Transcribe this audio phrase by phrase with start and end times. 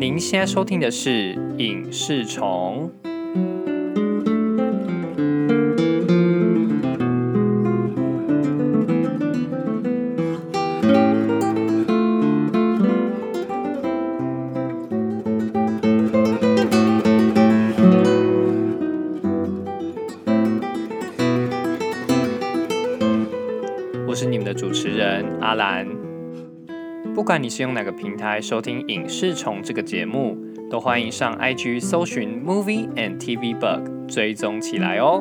[0.00, 2.88] 您现在收听的是《影视虫》。
[24.06, 25.97] 我是你们的主持人阿兰。
[27.18, 30.38] 不管你是用哪个平台收听《影视虫》这个节目，
[30.70, 35.20] 都欢迎上 IG 搜寻 Movie and TV Bug 追踪起来哦。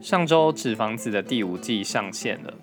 [0.00, 2.54] 上周《纸房子》的第五季上线了，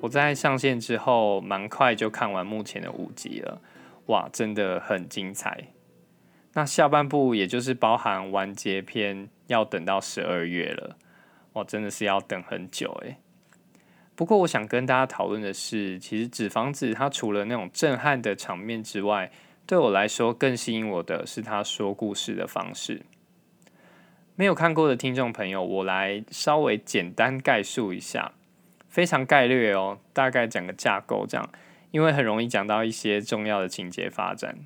[0.00, 3.60] 我在上线之后，蛮快就看完目前的五集了。
[4.06, 5.68] 哇，真的很精彩。
[6.54, 10.96] 那下半部也就是包含完结篇，要等到十二月了。
[11.52, 13.16] 哇，真的是要等很久诶。
[14.16, 19.30] 不过我想跟大家讨论的是，其实《纸房子》它除了那种震撼的场面之外，
[19.66, 23.02] 对我来说更吸引我的是他说故事的方式。
[24.36, 28.32] 没有看过的听众朋友，我来稍微简单概述一下，
[28.88, 31.48] 非常概略哦，大概讲个架构这样。
[31.90, 34.58] 因为很容易讲到一些重要的情节发展。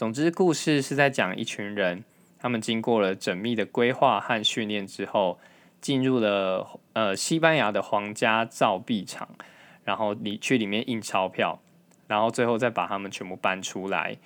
[0.00, 2.02] 总之，故事是在讲一群人，
[2.38, 5.38] 他们经过了缜密的规划和训练之后，
[5.78, 9.28] 进入了呃西班牙的皇家造币厂，
[9.84, 11.60] 然后你去里面印钞票，
[12.06, 14.16] 然后最后再把他们全部搬出来。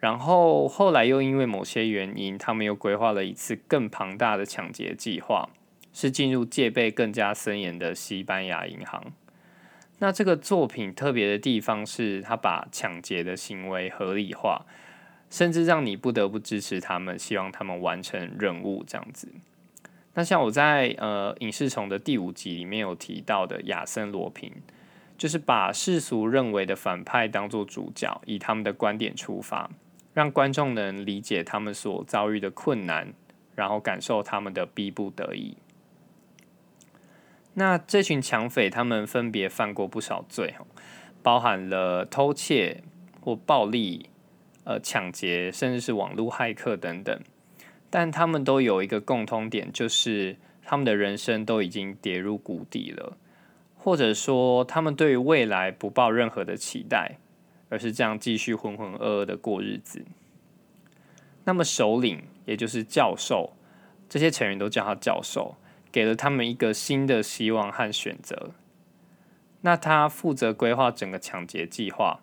[0.00, 5.48] 然后后来又因为某些原因，他们又规划了一次更庞大的抢劫计划，
[5.92, 9.12] 是进入戒备更加森严的西班牙银行。
[10.00, 14.66] 那这个作品特别的地方是，他把抢劫的行为合理化，
[15.28, 19.28] 甚至让你不得不支持他们，希望他们完成任务这样子。
[20.14, 24.50] 那像我在呃影视虫的第五集里面有提到的亚森罗平，
[25.18, 29.70] 就是把世俗认为的反派当做主角，以他们的观点出发，
[30.14, 33.12] 让观众能理解他们所遭遇的困难，
[33.54, 35.58] 然后感受他们的逼不得已。
[37.52, 40.54] 那这群抢匪，他们分别犯过不少罪，
[41.22, 42.82] 包含了偷窃
[43.20, 44.08] 或暴力、
[44.66, 47.18] 呃抢劫，甚至是网络骇客等等。
[47.88, 53.16] 但他们都有一个共通点，就是他们的人生都已经跌入谷底了，
[53.78, 57.16] 或者说他们对于未来不抱任何的期待，
[57.70, 60.04] 而是这样继续浑浑噩噩的过日子。
[61.44, 63.54] 那么首领，也就是教授，
[64.08, 65.56] 这些成员都叫他教授。
[65.92, 68.50] 给了他们一个新的希望和选择。
[69.62, 72.20] 那他负责规划整个抢劫计划，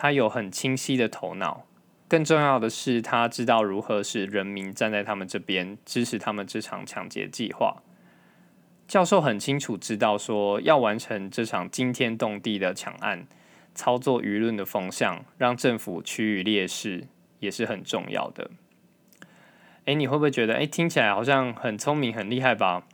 [0.00, 1.66] 他有很清晰的头脑。
[2.06, 7.82] 更重要的是，他知道如何使人民站在他们这边，支持他们这场抢劫计划。
[8.86, 13.26] 教授很清楚知道，说要完成这场惊天动地的抢案，
[13.74, 17.08] 操作舆论的风向，让政府趋于劣势，
[17.40, 18.52] 也是很重要的。
[19.86, 22.86] 哎，你会不会觉得，哎，听起来好像很聪明、很厉害吧？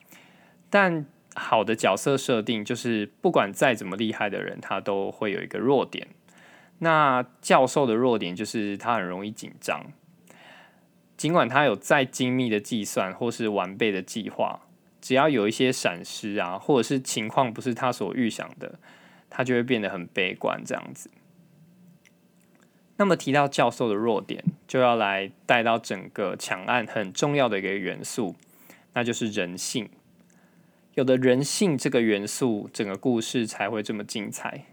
[0.71, 1.05] 但
[1.35, 6.09] 好的角色设定就是，不管再怎么厉害的人，他都会有一个弱点。
[6.79, 9.87] 那教授的弱点就是他很容易紧张，
[11.17, 14.63] 尽管他有再精密的计算或是完备的计划，
[15.01, 18.79] 只要有一些闪失啊，或者是情况不是他所预想的，
[19.31, 21.11] 他就会变得很悲观，这样子。
[22.97, 28.37] 那么提到教授的弱点，就要来带到整个抢案很重要的一个元素，
[28.93, 29.89] 那就是人性。
[30.95, 34.67] 有的人性这个元素，整个故事才会这么精彩。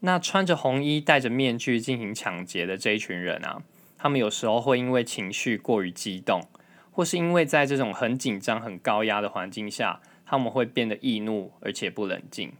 [0.00, 3.62] 那穿着红衣、戴着面具进行抢劫的这一群人啊，
[3.96, 6.42] 他们有时候会因为情绪过于激动，
[6.90, 12.52] 或是因为在这种很紧张、很高压的环境下，他们会变得易怒而且不冷静。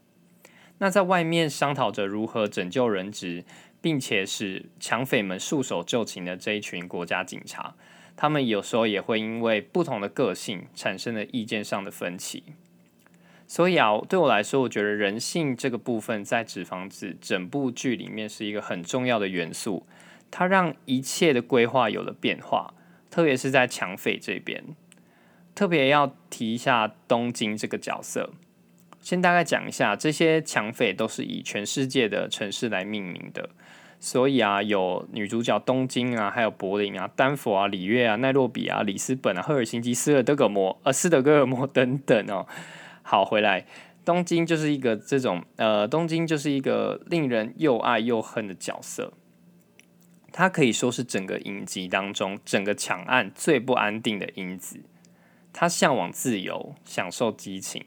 [0.79, 3.45] 那在外面商讨着如何拯救人质。
[3.83, 7.75] 并且使抢匪们束手就擒的这一群国家警察，
[8.15, 12.43] 他们有时候也会因为不同的个性产生了意见上的分歧。
[13.51, 19.85] 所以啊，对我来说，我觉得人性这个部分在《纸房子》整部剧里面是一个很重要的元素，
[20.31, 22.73] 它让一切的规划有了变化，
[23.11, 24.63] 特别是在抢匪这边。
[25.53, 28.31] 特别要提一下东京这个角色。
[29.01, 33.51] 先大概讲一下，这些抢匪都是以全世界的城市来命名的，
[33.99, 42.47] 所以啊，有女主角东京啊，还有柏林啊、丹佛啊、里约啊、奈洛比啊、里斯本啊、赫尔辛基、斯德哥尔摩、呃斯德哥尔摩 等等哦。
[43.11, 43.67] 好，回来，
[44.05, 49.13] 东京就是一个这种呃，东京就是一个令人又爱又恨的角色。
[50.31, 54.83] 它可以说是整个影集当中整个抢案最不安定的因子。
[55.53, 57.85] 他向往自由，享受激情，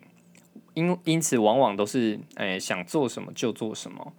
[0.73, 4.11] 因因此往往都是诶想做什么就做什么。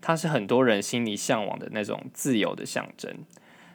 [0.00, 3.12] 他是很多人心里向往的那种自由的象征，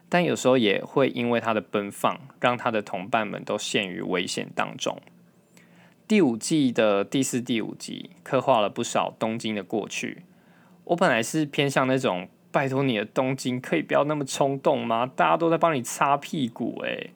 [0.08, 4.98] 但有时候也会因为他的奔放，让他的同伴们都陷于危险当中。
[6.10, 10.24] 第五季的第四、第五集刻画了不少东京的过去。
[10.86, 15.06] 我本来是偏向那种拜托你的东京，可以不要那么冲动吗？
[15.06, 17.12] 大家都在帮你擦屁股，诶。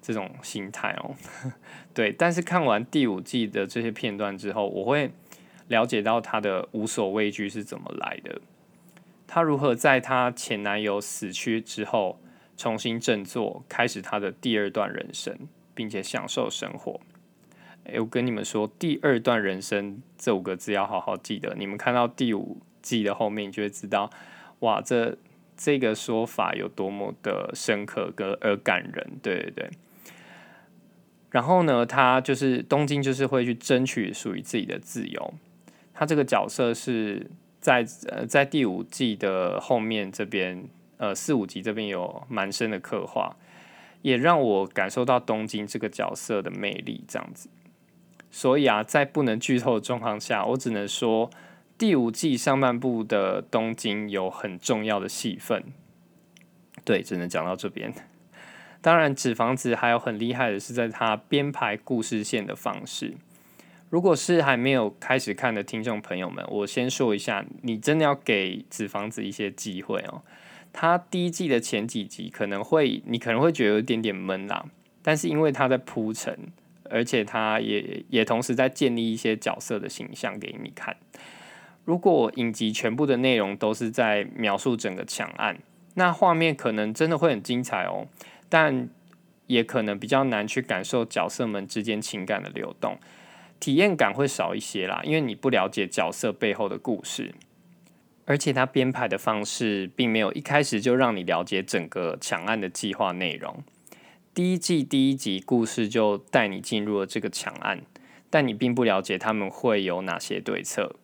[0.00, 1.14] 这种心态哦，
[1.92, 5.10] 对，但是看完第五季的这些片段之后，我会
[5.68, 8.40] 了解到他的无所畏惧是怎么来的。
[9.26, 12.18] 他如何在他前男友死去之后
[12.56, 15.38] 重新振作，开始他的第二段人生，
[15.74, 16.98] 并且享受生活。
[17.84, 21.54] 诶，我跟你们说，第二段人生这五个字要好好记得。
[21.58, 24.10] 你们看到第五季的后面，你就会知道，
[24.60, 25.16] 哇，这
[25.56, 29.12] 这个说法有多么的深刻跟而感人。
[29.22, 29.70] 对对对。
[31.30, 35.34] 然后呢，他就是东京，就是会去争取属于自己的自由。
[35.94, 37.30] 他这个角色是
[37.60, 40.64] 在呃在第五季的后面这边，
[40.96, 43.36] 呃四五集这边有蛮深的刻画，
[44.02, 47.04] 也让我感受到东京这个角色的魅力。
[47.06, 47.48] 这样子，
[48.30, 51.30] 所以啊，在不能剧透的状况下，我只能说
[51.76, 55.64] 第五季上半部的东京有很重要的戏份。
[56.84, 57.92] 对，只能讲到这边。
[58.80, 63.14] 当然，纸房子还有很厉害的是，在他编排故事线的方式。
[63.90, 70.22] 如果是还没有开始看的听众朋友们，我先说一下，你真的要给纸房子一些机会哦。
[70.72, 74.64] 他第一季的前几集可能会，你可能会觉得有一点点闷啦，
[75.02, 76.52] 但是因为他在铺陈，
[76.90, 80.96] 而且他也也同时在建立一些角色的形象给你看。
[81.84, 85.58] 如果影集全部的内容都是在描述整个抢案，
[85.94, 88.06] 那画面可能真的会很精彩哦。
[88.48, 88.88] 但
[89.46, 92.98] 也可能比较难去感受角色们之间情感的流动，
[93.58, 97.34] 体验感会少一些啦，因为你不了解角色背后的故事，
[98.26, 103.64] 而且他编排的方式并没有一开始就让你了解整个抢案的计划内容。
[104.32, 107.82] 第一季第一集故事就带你进入了这个抢案，
[108.30, 110.94] 但你并不了解他们会有哪些对策，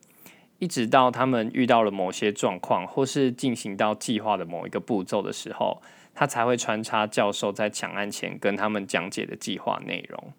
[0.60, 5.82] 一直到他们遇到了某些状况，或是进行到计划的某一个步骤的时候。
[6.18, 10.32] 他才会穿插教授在抢案前跟他们讲解的计划内容。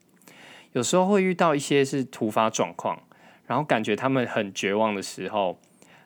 [0.72, 3.04] 有时候会遇到一些是突发状况，
[3.46, 5.60] 然后感觉他们很绝望的时候，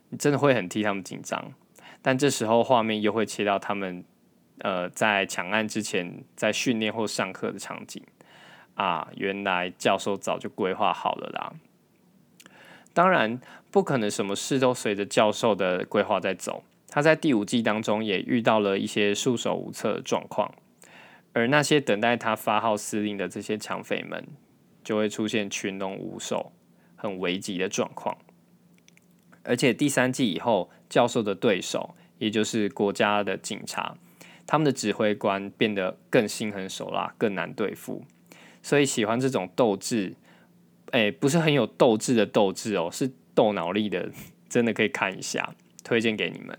[0.10, 1.54] 你真的会很替他们紧张。
[2.02, 4.04] 但这时候画面又会切到他们
[4.62, 8.02] 呃在抢案之前在训练或上课的场景
[8.76, 11.54] 啊，原来教授早就规划好了啦。
[12.94, 16.64] 当然不可能什么事都随着教授的规划在走。
[16.94, 20.54] 他在第五季当中也遇到了一些束手无策的状况，
[21.32, 24.28] 而那些等待他发号施令的这些抢匪们，
[24.84, 26.52] 就会出现群龙无首、
[26.98, 28.18] 很危急的状况。
[29.44, 33.96] 而且第三季以后，教授的对手，也就是国家的警察，
[34.46, 38.04] 他们的指挥官变得更心狠手辣、更难对付。
[38.62, 40.16] 所以喜欢这种斗志，
[40.92, 44.10] 哎，不是很有斗志的斗志哦，是斗脑力的，
[44.50, 45.56] 真的可以看一下。
[45.84, 46.58] 推荐给你们。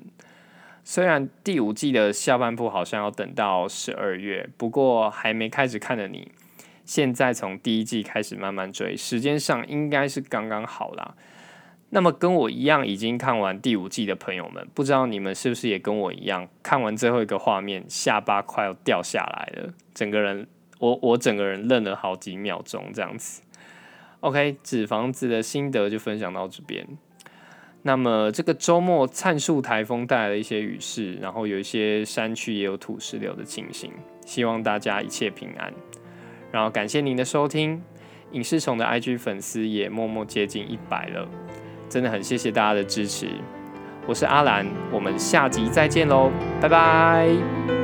[0.82, 6.32] 虽然第五季的下半部好像要等到十二月，不过还没开始看的你，
[6.84, 11.15] 现在从第一季开始慢慢追，时间上应该是刚刚好啦。
[11.94, 20.46] 那么跟我一样已经看完第五季的朋友们，不知道你们是不是也跟我一样，看完最后一个画面，下巴快要掉下来了，整个人
[20.79, 23.43] 我我整个人愣了好几秒钟这样子。
[24.20, 26.87] OK，纸房子的心得就分享到这边。
[27.82, 33.93] 那么这个周末灿数台风带来了一些雨势，然后有一些山区也有土石流的情形，
[34.25, 35.70] 希望大家一切平安。
[36.51, 37.82] 然后感谢您的收听，
[38.31, 41.29] 影视虫的 IG 粉丝也默默接近一百了，
[41.93, 43.27] 真的很谢谢大家的支持。
[44.06, 47.81] 我是阿兰，我们下集再见喽，拜拜。